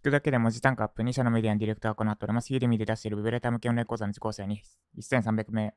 [0.00, 2.50] 聞くだけで文字単価アップに社のメディアのディレクターを行っております。
[2.54, 4.62] ユーデミで出しているウェブライター向けのレ講座の受講生に
[4.98, 5.74] 1300名、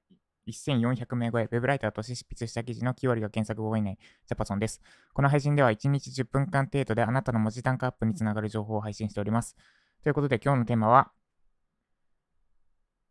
[0.48, 4.82] 1400名超え、ウェブライターとして執筆した記事の9割が検索後以内、ジャパソンです。
[5.14, 9.58] この配信では1日10分間程度であなたの文字単価アップにつながる情報を配信しております。
[10.04, 11.12] ということで今日のテーマは、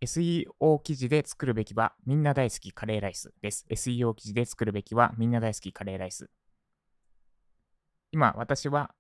[0.01, 3.67] SEO 記事で作るべきはみんな大好きカレーライスです。
[3.69, 6.31] SEO 記事で作るべきはみんな大好きカレーライス。
[8.13, 8.95] 今、私は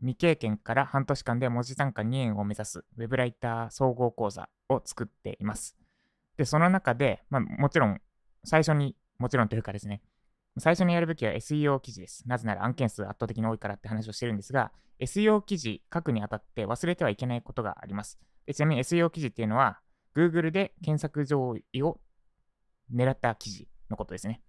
[0.00, 5.76] 未経験から半年間で文字単価2円を目指す Web ライター総合講座を作っています。
[6.36, 8.00] で、その中で、まあ、もちろん、
[8.44, 10.02] 最初に、もちろんというかですね、
[10.58, 12.24] 最初にやるべきは SEO 記事です。
[12.26, 18.18] なぜなら案件数圧倒的に多いからって話をしてるんですが、SEO 記事書くにあたって忘れてはいけないことがあります。
[18.46, 19.80] でちなみに SEO 記事っていうのは、
[20.14, 22.00] Google で検索上位を
[22.94, 24.40] 狙った記事のことですね。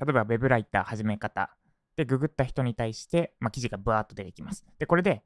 [0.00, 1.56] 例えば、Web ライター始め方、
[1.96, 4.64] で、ググった人に対して、まあ、記事がブワーッと出てきます。
[4.78, 5.22] で、これで、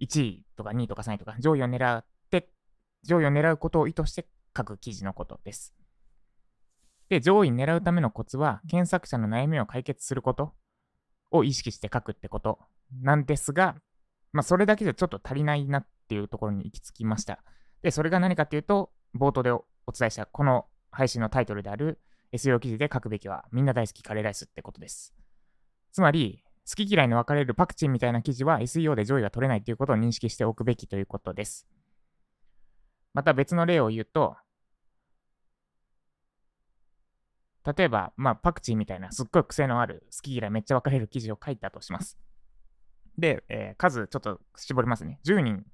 [0.00, 2.50] 1位とか2位とか3位とか、上位を狙って、
[3.02, 5.74] 上位を狙うことを意図して書く記事のことです。
[7.08, 10.54] で、上位狙うためのコツは、検索者の悩みを解決すること
[11.30, 12.58] を意識して書くってこと
[13.00, 13.76] なんですが、
[14.32, 17.42] まあ、それだけじゃちょっと足りないなっていうところに行き着きました。
[17.82, 19.64] で、それが何かっていうと、冒頭でお
[19.96, 22.00] 伝えしたこの配信のタイトルである
[22.32, 25.14] SEO 記事で書くべきはみんな大好きカレーライスってことです。
[25.96, 31.66] つまり、好き嫌いの分かれるパクチンみたいな記事は SEO で上位が取れないということを認識しておくべきということです。
[33.14, 34.36] また別の例を言うと、
[37.64, 42.18] 例えば、まあ、パクチーみたいなすっごい癖のある好き嫌いめっちゃ分かれる記事を書いたとします。
[43.16, 45.18] で、えー、数ちょっと絞りますね。
[45.24, 45.64] 10人、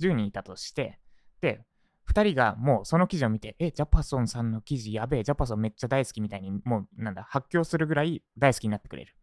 [0.00, 0.98] 10人いたとして、
[1.40, 1.64] で、
[2.08, 9.14] 2人がもうその記事を見て、え、ジャパソンさんの記事やべえ、ジャパソンめっちゃ大好きみたいに、もうなんだ、発狂するぐらい大好きになってくれる。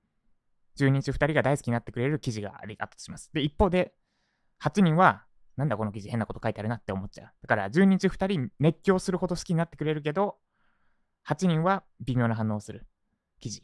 [0.78, 3.32] 10人中2人が大好きになってくれる記事がありがとします。
[3.34, 3.94] で、一方で、
[4.62, 5.26] 8人は、
[5.58, 7.34] なんだこの記事変なこと書いてあるなって思っちゃう。
[7.42, 10.38] だから、10人中2人熱狂するほど好きになってくれるけど、
[11.28, 12.86] 8人は微妙な反応をする
[13.40, 13.64] 記事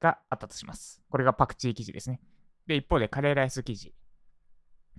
[0.00, 1.02] があったとします。
[1.10, 2.20] これがパクチー記事ですね。
[2.66, 3.94] で、一方でカレーライス記事。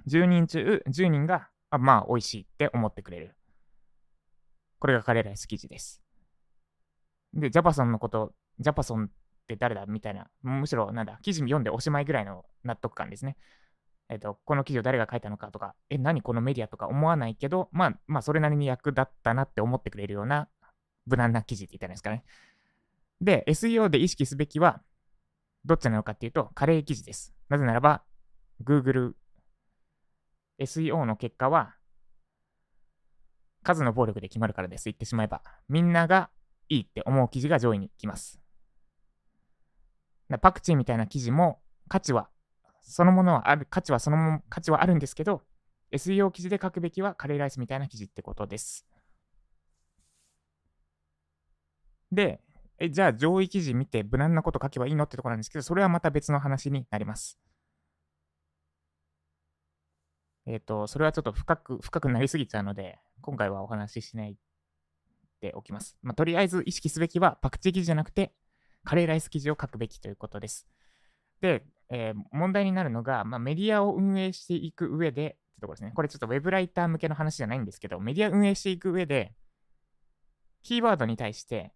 [0.07, 3.35] 10人中10人が、あまあ、美味しいって思ってくれる。
[4.79, 6.01] これがカレーライス記事です。
[7.33, 9.09] で、ジャパソンのこと、ジャパソン
[9.45, 13.37] って誰だみたいな、むしろなんだ、記事読んでおしまいぐらいの納得感ですね。
[14.09, 20.47] えっ、ー、と、この記事を誰が書いたのかとか、え、何このメディアとか思わないけど、まあ、まあ、それなりに役立ったなって思ってくれるような
[21.05, 22.23] 無難な記事って言ったらいいですかね。
[23.21, 24.81] で、SEO で意識すべきは、
[25.63, 27.33] どっちなのかっていうと、カレー記事です。
[27.49, 28.03] なぜならば、
[28.63, 29.13] Google
[30.59, 31.75] SEO の結果は、
[33.63, 34.85] 数の暴力で決まるからです。
[34.85, 35.41] 言ってしまえば。
[35.69, 36.29] みんなが
[36.69, 38.44] いいって思う記事が上位に来ます。
[40.41, 42.29] パクチーみたいな記事も価値は、
[42.81, 45.41] そのものはある、価値はそのも価値はあるんですけど、
[45.91, 48.85] SEO 記事で書くべきはカレーライスみたいな記事ってことです。
[52.11, 52.41] で、
[52.77, 57.39] えじゃあ上位記事見て無難なこと書けばいいのってところなんですけど、それはまた別の話になります。
[60.47, 64.37] えっ、ー、と、それはちょっと深く、深くなりすぎちゃうので、今回はお話ししない
[65.41, 65.97] でおきます。
[66.03, 68.33] まあ、とりあえず意識すべきは、パクチー記事じゃなくて、
[68.85, 70.67] カレーライス記事を書くべきということです。
[71.41, 75.91] で、えー、問題になるのが、まあ、メディアを運営していく上で、ってところですね。
[75.95, 79.33] これちょっとウェブライター向けの話じゃないんですけど、メディア運営していく上で、
[80.61, 81.73] キーワードに対して、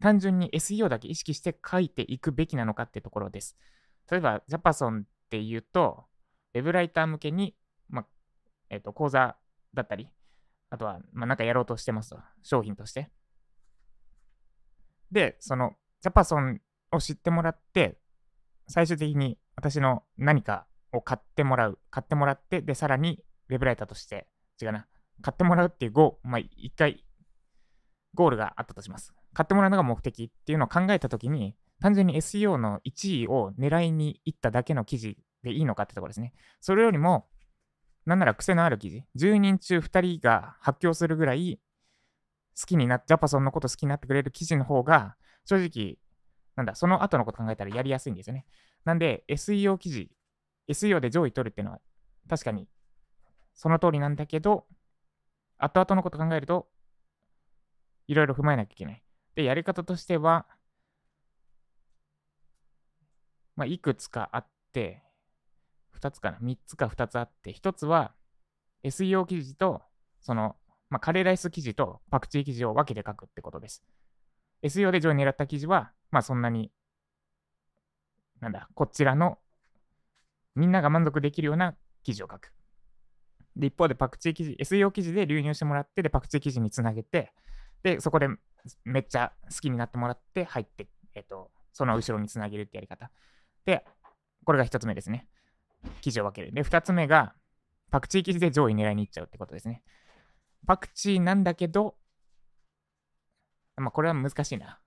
[0.00, 3.56] 単純に SEO だけ意識して書いていくべきなのかってところです。
[4.10, 6.04] 例えば、ジャパソンっていうと、
[6.54, 7.56] ウェブライター向けに、
[7.88, 8.06] まあ、
[8.68, 9.36] えっ、ー、と、講座
[9.74, 10.08] だったり、
[10.70, 12.18] あとは、まあ、なんかやろうとしてますと。
[12.42, 13.10] 商品として。
[15.10, 17.96] で、その、ジャパソンを知ってもらって、
[18.68, 21.78] 最終的に私の何かを買ってもらう。
[21.90, 24.26] 買ってもらって、で、さらに、ウェブライターとして、
[24.60, 24.86] 違うな、
[25.22, 27.04] 買ってもらうっていうゴ、まあ、一回、
[28.14, 29.14] ゴールがあったとします。
[29.32, 36.32] 買ってもらうのが目的っていうのを考えたときに、単純に SEO の1位を狙いに行っただけの記事でいいのかってところですね。
[36.60, 37.28] それよりも、
[38.06, 41.60] なんなら癖のある記事、10人中2人が発狂するぐらい
[42.60, 45.98] 好きになって、ジャパソンのこと好きになってくれる記事の方が、正直、
[46.56, 48.46] なんだ、その後のこと考えたらやりやすいんですよね。
[48.84, 50.10] なんで、SEO 記事、
[50.68, 51.80] SEO で上位取るっていうのは、
[52.28, 52.68] 確かに
[53.54, 54.66] その通りなんだけど、
[55.58, 56.68] 後々のこと考えると、
[58.08, 59.02] いろいろ踏まえなきゃいけない。
[59.34, 60.46] で、やり方としては、
[63.54, 65.02] まあ、いくつかあって、
[66.00, 68.14] 2つかな ?3 つか2つあって、1つは
[68.82, 69.82] SEO 記事と、
[70.20, 70.56] その、
[70.90, 73.82] まあ、カレーライス記事とパクチー記事を分けて書くってことです。
[74.62, 76.70] SEO で上位狙った記事は、まあそんなに、
[78.40, 79.38] なんだ、こちらの
[80.54, 82.52] みんなが満足できるような記事を書く。
[83.56, 87.32] で、一方でパクチー記事、SEO 記事で流入してもらって、で、パクチー記事につなげて、
[87.82, 88.28] で、そこで
[88.84, 93.10] めっちゃ好きになってもらって入って、えっ、と、その後ろにつなげるってやり方。
[93.64, 93.84] で、
[94.44, 95.28] これが一つ目ですね。
[96.00, 96.52] 記事を分ける。
[96.52, 97.34] で、二つ目が、
[97.90, 99.82] パクチー記事で上位狙いに行っちゃうってことですね。
[100.66, 101.96] パクチーなんだけど、
[103.76, 104.78] まあ、これは難しいな。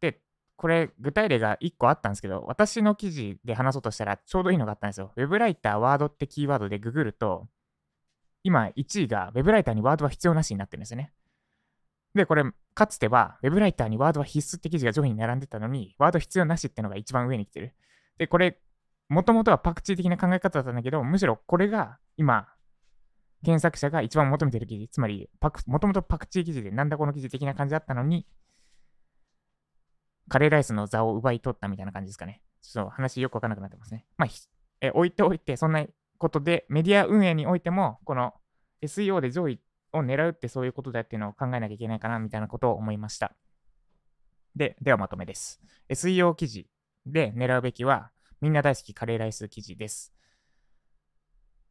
[0.00, 0.20] で、
[0.56, 5.12] これ、具体例が1個あったんですけど、私の記事で話そうとしたらちょうどいいのがあったんですよ。
[5.16, 7.48] ウェブライター、ワードってキーワードでググると、
[8.42, 11.12] 今1位がウェブライターにワードは必要なしになってるんですよね。
[12.14, 12.44] で、これ、
[12.74, 17.74] かつては、ウェブライターにワードは必須って記事が上位に並んでたのに、ワード必要なしってのが一番上に来てる。
[18.16, 18.58] で、これ、
[19.08, 22.48] もともとはパクチー的な考え方だったんだけど、むしろこれが今、
[23.44, 25.30] 検索者が一番求めてる記事、つまり、
[25.66, 28.26] もともとパクチー記事でなんだこの記事的な感じだったのに、
[30.28, 32.42] カレーライスの座を奪い取ったみたいな感じですかね。
[32.60, 34.06] ちょっと話よくわからなくなってますね。
[34.16, 34.28] まあ、
[34.80, 35.86] え置いておいて、そんな
[36.18, 38.34] ことで、メディア運営においても、この
[38.82, 39.60] SEO で上位
[39.92, 43.34] を狙うってそういうことだっていうのを考えなきゃいけないかな、みたいなことを思いました。
[44.56, 45.60] で、ではまとめです。
[45.88, 46.68] SEO 記事
[47.06, 50.12] で狙うべきは、みんな大好きカレーライス記事です。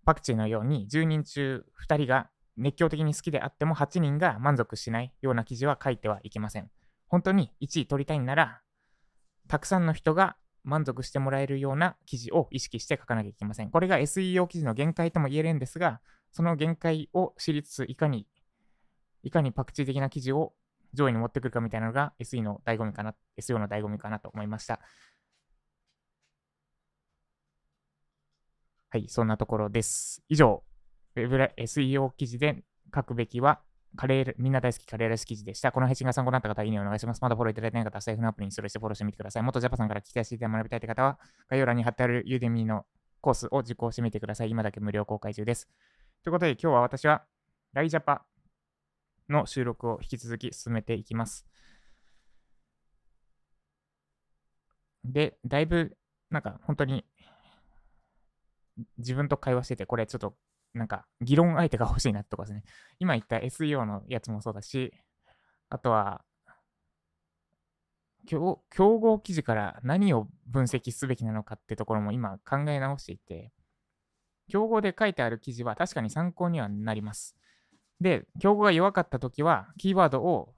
[0.08, 6.72] パクチーのように10人中2人が熱狂的に好きであっても8人が満足しないような記事は書いてはいけません。
[7.10, 8.62] 本当に1位取りたいんなら、
[9.50, 13.70] たくさんの人が満足してもらえるような記事を意識して書かなきゃいけません。
[13.70, 16.00] これが SEO 記事の限界とも言えるんですが、
[16.32, 18.28] その限界を知りつつ、いかに、
[19.24, 20.54] いかにパクチー的な記事を
[20.94, 24.80] 上位に持ってくるかみたいなのが SE の醍醐味かな、SEO の醍醐味かなと思いました。
[28.90, 30.24] はい、そんなところです。
[30.30, 30.64] 以上、
[31.16, 32.64] SEO 記事で
[32.94, 33.60] 書くべきは、
[33.98, 35.74] カレー、みんな大好きカレーラス記事でした。
[35.74, 37.22] この配信が参考になった方は、いいねお願いします。
[37.22, 39.44] まだフォローいただいてない方は、財布のアプリにそれしてフォローしてみてください。
[39.44, 41.20] 元ジャパさんから聞き出して学びたいという方は、
[41.50, 42.86] 概要欄に貼ってあるユーデミーの
[43.20, 44.52] コースを受講してみてください。
[44.52, 45.68] 今だけ無料公開中です。
[46.24, 47.26] ということで、今日は私は、
[47.74, 48.26] ライジャパ
[49.28, 51.46] の収録を引き続き進めていきます。
[55.04, 55.98] で、だいぶ、
[56.30, 57.06] なんか本当に
[58.98, 60.36] 自分と会話してて、これちょっと
[60.74, 62.64] なんか議論相手が欲しいなとかですね。
[63.00, 64.94] 今言った SEO のやつもそうだし、
[65.70, 66.24] あとは、
[68.26, 68.60] 競
[69.00, 73.52] 合記事から何を分析すべきなのかってところも今考え直していて、
[74.50, 77.36] 競合で書いてある記事は確かに参考にはなります。
[78.02, 80.54] で、競合が弱かったときは、キーワードを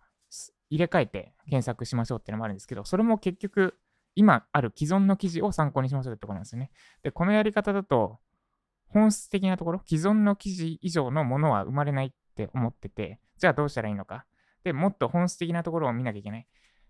[0.70, 3.79] 入れ替えて検索しましょうっていうのもあるんですけど、それも結局、
[4.16, 6.72] 今ある既存の記事を参考にしましょうってところなんですよね。
[7.04, 8.20] で、このやり方だと、
[8.88, 14.26] 本質的なところ、既存の記事以上のものは生まれないって思ってて、じゃあどうしたらいいのか。
[14.64, 16.48] で、もっと本質的なところを見なきゃいけない。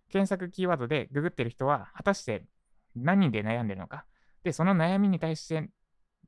[0.10, 2.46] 検索キーワードでググってる人は、果たして
[2.96, 4.06] 何で悩んでるのか。
[4.44, 5.70] で、その悩みに対して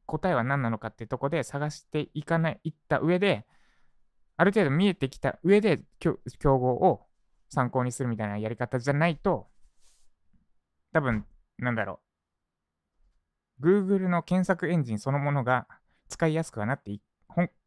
[0.05, 3.45] 答えは何なのかってとこで探していかない、いった上で、
[4.37, 6.19] ある程度見えてきた上で競
[6.57, 7.05] 合を
[7.49, 9.47] 参考にするみたいなやり方じゃないと、
[10.93, 11.25] 多分、
[11.57, 12.01] なんだろ
[13.59, 13.65] う。
[13.65, 15.67] Google の検索エンジンそのものが
[16.09, 16.99] 使いやすくはなって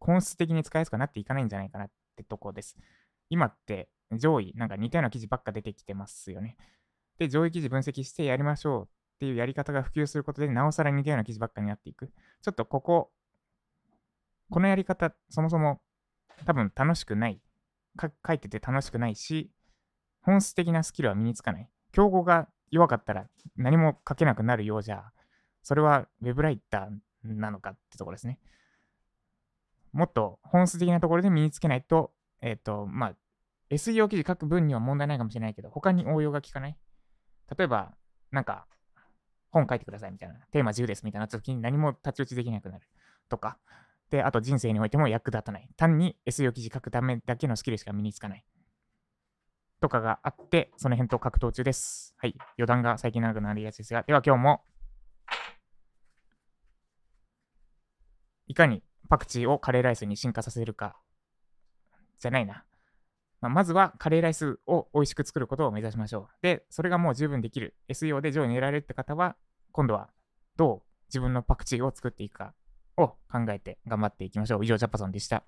[0.00, 2.76] 本質的に使いやすくはなっていかないんじゃないかなってとこです。
[3.30, 6.56] 今って上位、なんか似たような記事ばっか出てきてますよね。
[7.18, 8.88] で、上位記事分析してやりましょうっ
[9.20, 12.08] ていうやり方が普及することで、なおさら似たような記事ばっかになっていく。
[12.42, 13.12] ちょっとここ、
[14.50, 15.80] このやり方、そもそも
[16.44, 17.40] 多分楽しくない。
[18.26, 19.50] 書いてて楽しくないし、
[20.20, 21.70] 本質的なスキルは身につかない。
[21.92, 23.26] 競合が弱かったら
[23.56, 25.04] 何も書けなくなるようじゃ、
[25.62, 28.40] それは Web ライターなのかってところですね。
[29.92, 32.10] もっと本質的なところで身につけないと、
[32.42, 33.14] えっ、ー、と、まあ、
[33.70, 36.76] SEO 記事書く分には問題ないかもしれないけど、他に応用が効かない
[37.56, 37.94] 例えば、
[38.32, 38.66] なんか、
[39.50, 42.88] 本書いてくださいみたいな、テーマ10ですみたいな時に何も太刀打ちできなくなる
[43.28, 43.56] とか、
[44.10, 45.68] で、あと人生においても役立たない。
[45.76, 48.44] 単に SEO 記事書くためだけのスキルしか身につかない。
[49.84, 52.14] とかがあって、その辺と格闘中です。
[52.16, 52.34] はい。
[52.56, 54.62] 余談が最近長くなりやすいですが、では今日も、
[58.46, 60.96] いかにパクチーをカレーライスに進化させるか、
[62.18, 62.64] じゃないな。
[63.42, 66.36] まあ、まずはカレーライスを美味しく作ることを目指しましょう。
[66.40, 67.74] で、それがもう十分できる。
[67.90, 69.36] SEO で上位にられるって方は、
[69.72, 70.08] 今度は
[70.56, 72.54] どう自分のパクチーを作っていくか
[72.96, 74.64] を考えて頑張っていきましょう。
[74.64, 75.44] 以上、ジャパソンでした。